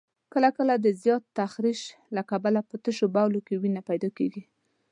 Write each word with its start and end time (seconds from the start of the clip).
کله 0.33 0.49
کله 0.57 0.73
د 0.79 0.87
زیات 1.01 1.23
تخریش 1.39 1.81
له 2.15 2.21
کبله 2.31 2.59
په 2.69 2.75
تشو 2.83 3.05
بولو 3.15 3.39
کې 3.47 3.55
وینه 3.61 3.81
پیدا 3.89 4.09
کېږي. 4.17 4.43